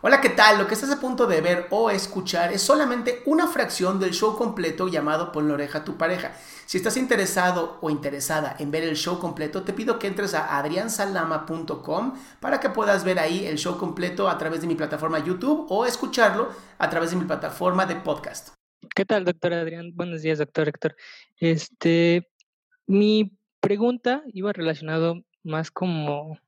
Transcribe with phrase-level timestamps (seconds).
[0.00, 0.58] Hola, ¿qué tal?
[0.58, 4.36] Lo que estás a punto de ver o escuchar es solamente una fracción del show
[4.36, 6.36] completo llamado Pon la oreja a tu pareja.
[6.66, 10.56] Si estás interesado o interesada en ver el show completo, te pido que entres a
[10.56, 15.66] adriansalama.com para que puedas ver ahí el show completo a través de mi plataforma YouTube
[15.68, 18.50] o escucharlo a través de mi plataforma de podcast.
[18.94, 19.90] ¿Qué tal, doctor Adrián?
[19.96, 20.94] Buenos días, doctor Héctor.
[21.38, 22.30] Este,
[22.86, 26.38] mi pregunta iba relacionado más como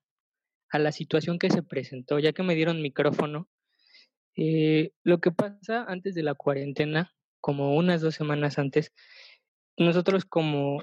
[0.71, 3.49] a la situación que se presentó, ya que me dieron micrófono.
[4.37, 8.93] Eh, lo que pasa antes de la cuarentena, como unas dos semanas antes,
[9.77, 10.83] nosotros como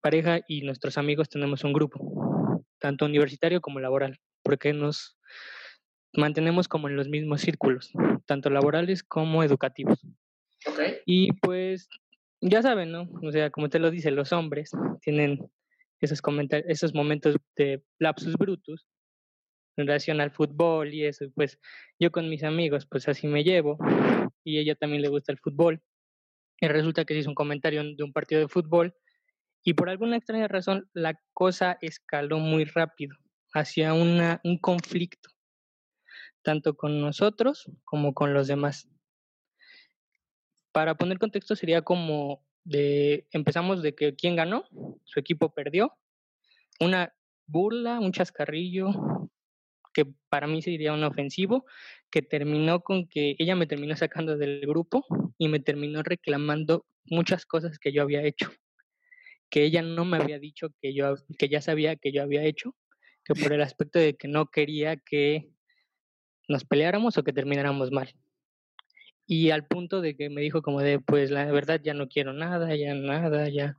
[0.00, 5.18] pareja y nuestros amigos tenemos un grupo, tanto universitario como laboral, porque nos
[6.12, 7.90] mantenemos como en los mismos círculos,
[8.26, 10.00] tanto laborales como educativos.
[11.04, 11.88] Y pues,
[12.40, 13.08] ya saben, ¿no?
[13.22, 15.40] O sea, como te lo dice, los hombres tienen
[16.00, 16.20] esos,
[16.68, 18.86] esos momentos de lapsus brutus
[19.76, 21.58] relación al fútbol y eso, pues
[21.98, 23.78] yo con mis amigos, pues así me llevo,
[24.44, 25.82] y ella también le gusta el fútbol,
[26.60, 28.94] y resulta que se hizo un comentario de un partido de fútbol,
[29.64, 33.16] y por alguna extraña razón la cosa escaló muy rápido
[33.54, 35.30] hacia una, un conflicto,
[36.42, 38.88] tanto con nosotros como con los demás.
[40.72, 44.64] Para poner contexto sería como de, empezamos de que quién ganó,
[45.04, 45.96] su equipo perdió,
[46.80, 47.14] una
[47.46, 49.23] burla, un chascarrillo,
[49.94, 51.64] que para mí sería un ofensivo,
[52.10, 55.06] que terminó con que ella me terminó sacando del grupo
[55.38, 58.50] y me terminó reclamando muchas cosas que yo había hecho,
[59.48, 62.74] que ella no me había dicho que yo que ya sabía que yo había hecho,
[63.24, 65.48] que por el aspecto de que no quería que
[66.48, 68.12] nos peleáramos o que termináramos mal.
[69.26, 72.34] Y al punto de que me dijo como de, pues la verdad ya no quiero
[72.34, 73.78] nada, ya nada, ya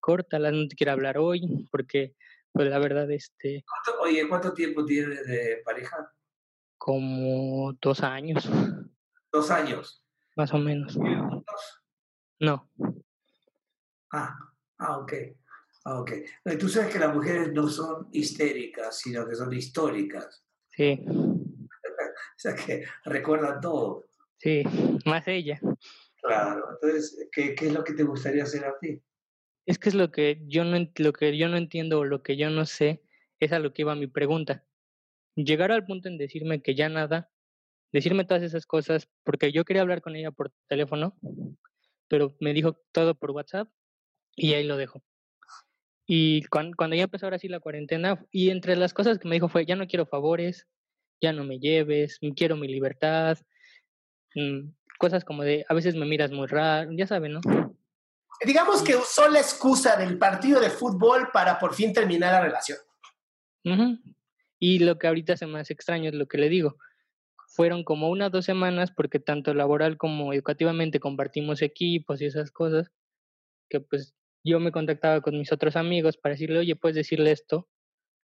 [0.00, 2.14] córtala, no te quiero hablar hoy, porque
[2.52, 3.64] pues la verdad, este...
[4.00, 6.12] oye, ¿cuánto tiempo tienes de pareja?
[6.76, 8.48] Como dos años.
[9.32, 10.04] ¿Dos años?
[10.36, 10.98] Más o menos.
[12.40, 12.70] No.
[14.12, 14.36] Ah,
[14.78, 15.12] ah, ok.
[15.84, 16.12] Ah, ok.
[16.58, 20.44] Tú sabes que las mujeres no son histéricas, sino que son históricas.
[20.68, 21.04] Sí.
[21.08, 21.68] o
[22.36, 24.04] sea que recuerdan todo.
[24.38, 24.62] Sí,
[25.06, 25.60] más ella.
[26.20, 26.70] Claro.
[26.72, 29.02] Entonces, ¿qué, ¿qué es lo que te gustaría hacer a ti?
[29.66, 32.36] Es que es lo que yo no lo que yo no entiendo o lo que
[32.36, 33.02] yo no sé
[33.40, 34.64] es a lo que iba mi pregunta.
[35.34, 37.30] Llegar al punto en decirme que ya nada,
[37.92, 41.16] decirme todas esas cosas, porque yo quería hablar con ella por teléfono,
[42.08, 43.68] pero me dijo todo por WhatsApp
[44.36, 45.02] y ahí lo dejo.
[46.06, 49.36] Y cuando, cuando ya empezó ahora sí la cuarentena, y entre las cosas que me
[49.36, 50.66] dijo fue, ya no quiero favores,
[51.20, 53.38] ya no me lleves, quiero mi libertad,
[54.34, 57.40] mm, cosas como de, a veces me miras muy raro, ya saben, ¿no?
[58.44, 62.78] Digamos que usó la excusa del partido de fútbol para por fin terminar la relación.
[64.58, 66.76] Y lo que ahorita se me hace extraño es lo que le digo.
[67.48, 72.90] Fueron como unas dos semanas porque tanto laboral como educativamente compartimos equipos y esas cosas,
[73.68, 74.14] que pues
[74.44, 77.68] yo me contactaba con mis otros amigos para decirle, oye, puedes decirle esto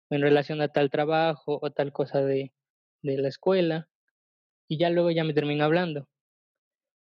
[0.10, 2.54] en relación a tal trabajo o tal cosa de,
[3.04, 3.90] de la escuela.
[4.68, 6.08] Y ya luego ya me terminó hablando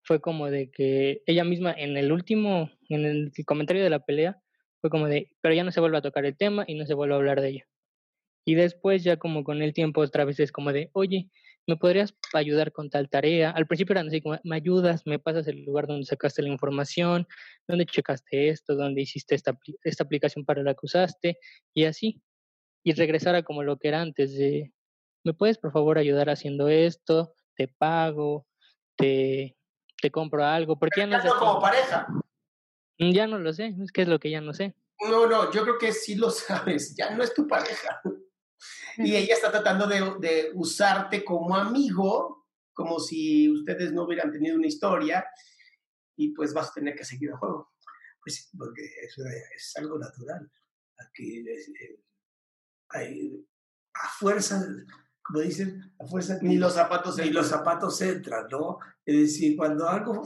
[0.05, 4.39] fue como de que ella misma en el último, en el comentario de la pelea,
[4.81, 6.93] fue como de, pero ya no se vuelve a tocar el tema y no se
[6.93, 7.67] vuelve a hablar de ella.
[8.45, 11.29] Y después ya como con el tiempo otra vez es como de, oye,
[11.67, 13.49] ¿me podrías ayudar con tal tarea?
[13.49, 15.07] Al principio eran así como, ¿me ayudas?
[15.07, 17.27] ¿Me pasas el lugar donde sacaste la información?
[17.67, 18.75] ¿Dónde checaste esto?
[18.75, 21.39] ¿Dónde hiciste esta, esta aplicación para la que usaste?
[21.73, 22.21] Y así.
[22.83, 24.71] y regresara como lo que era antes de,
[25.23, 27.33] ¿me puedes por favor ayudar haciendo esto?
[27.55, 28.45] Te pago,
[28.95, 29.57] te,
[29.99, 32.07] te compro algo, porque ya no, no como pareja.
[32.99, 34.75] Mm, Ya no lo sé, es que es lo que ya no sé.
[35.09, 38.01] No, no, yo creo que sí lo sabes, ya no es tu pareja.
[38.97, 44.55] Y ella está tratando de, de usarte como amigo, como si ustedes no hubieran tenido
[44.55, 45.25] una historia,
[46.17, 47.73] y pues vas a tener que seguir el juego.
[48.23, 49.21] Pues sí, porque eso
[49.55, 50.49] es algo natural.
[50.97, 51.99] Aquí es, eh,
[52.89, 53.45] hay,
[53.93, 54.65] a fuerza,
[55.21, 57.41] como dicen, a fuerza Ni los zapatos ni entran.
[57.43, 58.79] los zapatos entran, ¿no?
[59.05, 60.25] Es decir, cuando algo,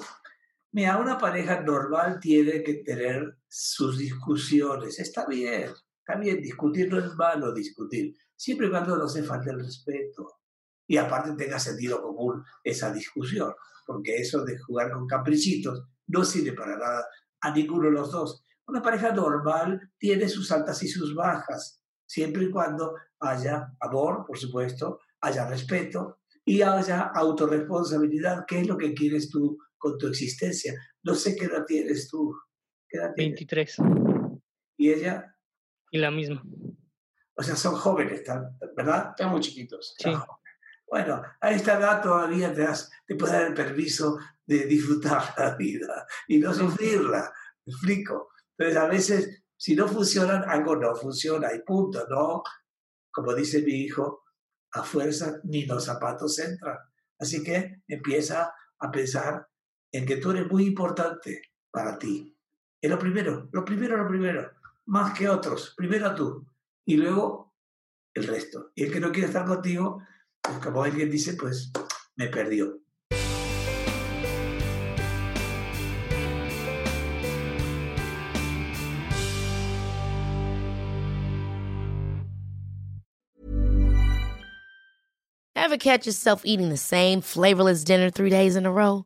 [0.71, 4.99] mira, una pareja normal tiene que tener sus discusiones.
[4.99, 9.59] Está bien, está discutir no es malo discutir, siempre y cuando no se falte el
[9.59, 10.39] respeto.
[10.87, 13.53] Y aparte tenga sentido común esa discusión,
[13.85, 17.05] porque eso de jugar con caprichitos no sirve para nada
[17.41, 18.43] a ninguno de los dos.
[18.67, 24.37] Una pareja normal tiene sus altas y sus bajas, siempre y cuando haya amor, por
[24.37, 28.45] supuesto, haya respeto y haya autorresponsabilidad.
[28.47, 30.73] ¿Qué es lo que quieres tú con tu existencia?
[31.03, 32.35] No sé qué edad tienes tú.
[32.87, 33.39] ¿Qué edad tienes?
[33.39, 33.77] 23
[34.77, 35.35] Y ella,
[35.91, 36.43] y la misma.
[37.35, 39.09] o sea, son jóvenes, ¿tá- ¿verdad?
[39.09, 39.95] Están muy chiquitos.
[39.97, 40.11] Sí.
[40.87, 45.55] Bueno, a esta edad todavía te, das, te puedes dar el permiso de disfrutar la
[45.55, 47.31] vida y no sufrirla.
[47.65, 48.29] ¿Me explico?
[48.57, 52.43] Entonces, a veces, si no funcionan, algo no funciona y punto, ¿no?
[53.11, 54.23] Como dice mi hijo,
[54.71, 56.77] a fuerza ni los zapatos entran.
[57.19, 59.47] Así que empieza a pensar
[59.91, 61.41] en que tú eres muy importante
[61.71, 62.35] para ti.
[62.81, 64.51] Es lo primero, lo primero, lo primero,
[64.85, 65.73] más que otros.
[65.75, 66.45] Primero tú
[66.85, 67.53] y luego
[68.13, 68.71] el resto.
[68.75, 70.01] Y el que no quiere estar contigo,
[70.41, 71.71] pues como alguien dice, pues
[72.15, 72.79] me perdió.
[85.55, 89.05] Ever catch yourself eating the same flavorless dinner three days in a row?